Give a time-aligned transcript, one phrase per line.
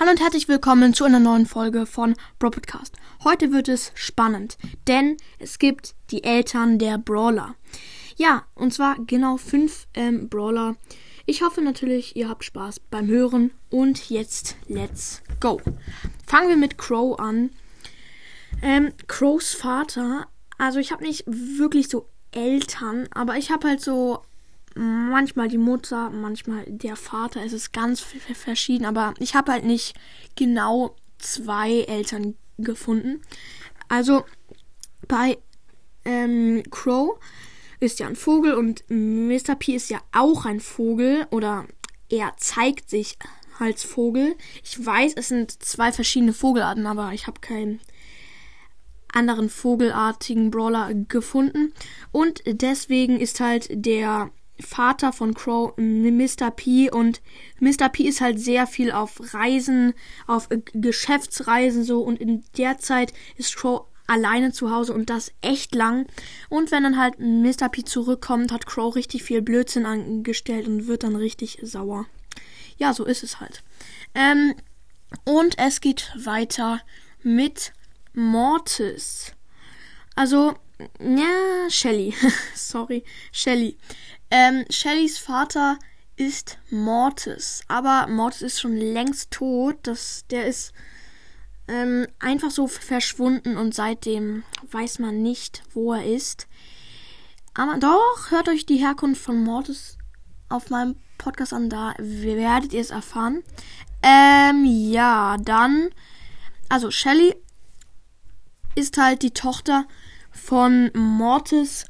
[0.00, 2.96] Hallo und herzlich willkommen zu einer neuen Folge von Bro Podcast.
[3.22, 4.56] Heute wird es spannend,
[4.88, 7.54] denn es gibt die Eltern der Brawler.
[8.16, 10.76] Ja, und zwar genau fünf ähm, Brawler.
[11.26, 15.60] Ich hoffe natürlich, ihr habt Spaß beim Hören und jetzt let's go.
[16.26, 17.50] Fangen wir mit Crow an.
[18.62, 24.22] Ähm, Crows Vater, also ich habe nicht wirklich so Eltern, aber ich habe halt so
[24.74, 27.42] manchmal die Mutter, manchmal der Vater.
[27.44, 29.94] Es ist ganz verschieden, aber ich habe halt nicht
[30.36, 33.20] genau zwei Eltern gefunden.
[33.88, 34.24] Also
[35.08, 35.38] bei
[36.04, 37.18] ähm, Crow
[37.80, 39.54] ist ja ein Vogel und Mr.
[39.58, 41.66] P ist ja auch ein Vogel oder
[42.08, 43.18] er zeigt sich
[43.58, 44.36] als Vogel.
[44.62, 47.80] Ich weiß, es sind zwei verschiedene Vogelarten, aber ich habe keinen
[49.12, 51.72] anderen vogelartigen Brawler gefunden.
[52.12, 56.50] Und deswegen ist halt der Vater von Crow, Mr.
[56.50, 56.90] P.
[56.90, 57.20] Und
[57.60, 57.88] Mr.
[57.88, 59.94] P ist halt sehr viel auf Reisen,
[60.26, 62.02] auf Geschäftsreisen so.
[62.02, 66.06] Und in der Zeit ist Crow alleine zu Hause und das echt lang.
[66.48, 67.68] Und wenn dann halt Mr.
[67.68, 72.06] P zurückkommt, hat Crow richtig viel Blödsinn angestellt und wird dann richtig sauer.
[72.76, 73.62] Ja, so ist es halt.
[74.14, 74.54] Ähm,
[75.24, 76.80] und es geht weiter
[77.22, 77.72] mit
[78.12, 79.32] Mortis.
[80.16, 80.54] Also,
[81.00, 82.14] ja, Shelly.
[82.54, 83.76] Sorry, Shelly.
[84.30, 85.78] Ähm, Shellys Vater
[86.16, 89.78] ist Mortis, aber Mortis ist schon längst tot.
[89.82, 90.72] Das, der ist
[91.68, 96.46] ähm, einfach so verschwunden und seitdem weiß man nicht, wo er ist.
[97.54, 99.98] Aber doch, hört euch die Herkunft von Mortis
[100.48, 103.42] auf meinem Podcast an, da werdet ihr es erfahren.
[104.02, 105.90] Ähm, ja, dann,
[106.68, 107.34] also Shelly
[108.74, 109.86] ist halt die Tochter
[110.30, 111.86] von Mortis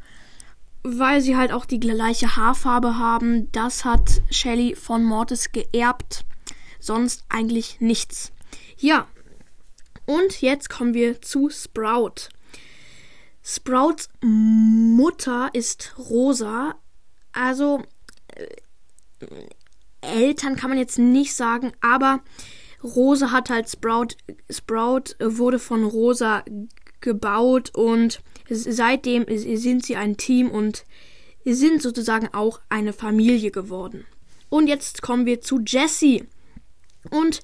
[0.82, 3.50] weil sie halt auch die gleiche Haarfarbe haben.
[3.52, 6.24] Das hat Shelly von Mortis geerbt.
[6.78, 8.32] Sonst eigentlich nichts.
[8.78, 9.06] Ja.
[10.06, 12.30] Und jetzt kommen wir zu Sprout.
[13.42, 16.74] Sprouts Mutter ist rosa.
[17.32, 17.82] Also
[18.34, 18.46] äh,
[20.00, 22.20] Eltern kann man jetzt nicht sagen, aber
[22.82, 24.16] Rosa hat halt Sprout.
[24.48, 26.42] Sprout wurde von Rosa
[27.00, 30.84] gebaut und seitdem sind sie ein Team und
[31.44, 34.04] sind sozusagen auch eine Familie geworden.
[34.48, 36.24] Und jetzt kommen wir zu Jessie.
[37.10, 37.40] Und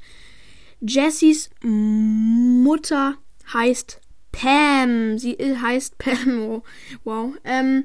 [0.80, 3.14] Jessies Mutter
[3.52, 4.00] heißt
[4.32, 5.18] Pam.
[5.18, 6.16] Sie heißt Pam.
[6.48, 6.62] Oh,
[7.04, 7.32] wow.
[7.44, 7.84] Ähm,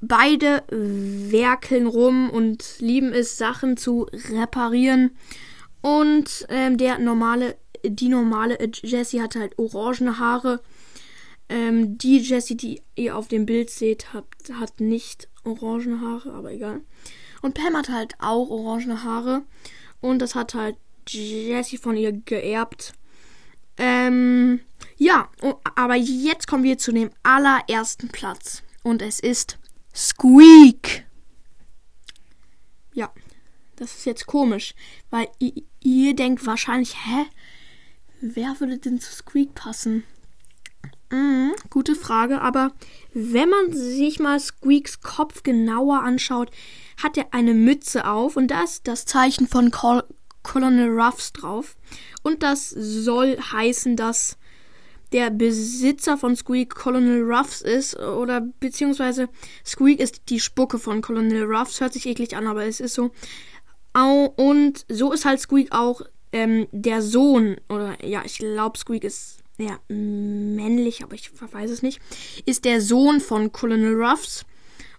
[0.00, 5.12] beide werkeln rum und lieben es, Sachen zu reparieren.
[5.80, 7.56] Und ähm, der normale,
[7.90, 10.60] die normale Jessie hat halt orangene Haare
[11.48, 16.52] ähm, die Jessie, die ihr auf dem Bild seht, hat, hat nicht orangene Haare, aber
[16.52, 16.80] egal.
[17.42, 19.42] Und Pam hat halt auch orangene Haare.
[20.00, 20.76] Und das hat halt
[21.08, 22.94] Jessie von ihr geerbt.
[23.78, 24.60] Ähm,
[24.96, 25.28] ja,
[25.76, 28.62] aber jetzt kommen wir zu dem allerersten Platz.
[28.82, 29.58] Und es ist
[29.94, 31.06] Squeak.
[32.92, 33.12] Ja,
[33.76, 34.74] das ist jetzt komisch,
[35.10, 37.26] weil ihr, ihr denkt wahrscheinlich, hä?
[38.20, 40.04] Wer würde denn zu Squeak passen?
[41.10, 42.72] Mhm, gute Frage, aber
[43.12, 46.50] wenn man sich mal Squeaks Kopf genauer anschaut,
[47.02, 50.02] hat er eine Mütze auf und da ist das Zeichen von Col
[50.42, 51.76] Colonel Ruffs drauf.
[52.22, 54.36] Und das soll heißen, dass
[55.12, 59.28] der Besitzer von Squeak Colonel Ruffs ist oder beziehungsweise
[59.64, 61.80] Squeak ist die Spucke von Colonel Ruffs.
[61.80, 63.10] Hört sich eklig an, aber es ist so.
[64.36, 66.02] Und so ist halt Squeak auch
[66.36, 71.80] ähm, der Sohn oder ja, ich glaube Squeak ist ja, männlich, aber ich weiß es
[71.80, 71.98] nicht,
[72.44, 74.44] ist der Sohn von Colonel Ruffs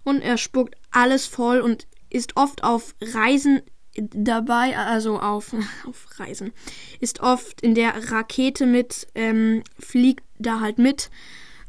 [0.02, 3.62] und er spuckt alles voll und ist oft auf Reisen
[3.94, 5.54] dabei, also auf,
[5.86, 6.52] auf Reisen,
[6.98, 11.08] ist oft in der Rakete mit, ähm, fliegt da halt mit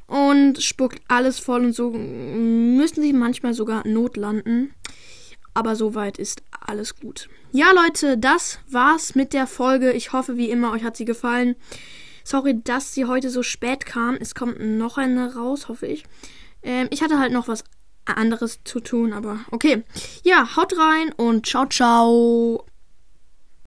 [0.07, 4.73] und spuckt alles voll und so müssen sie manchmal sogar notlanden.
[5.53, 7.29] Aber soweit ist alles gut.
[7.51, 9.91] Ja, Leute, das war's mit der Folge.
[9.91, 11.55] Ich hoffe, wie immer, euch hat sie gefallen.
[12.23, 14.15] Sorry, dass sie heute so spät kam.
[14.15, 16.03] Es kommt noch eine raus, hoffe ich.
[16.61, 17.63] Ähm, ich hatte halt noch was
[18.05, 19.83] anderes zu tun, aber okay.
[20.23, 22.65] Ja, haut rein und ciao, ciao.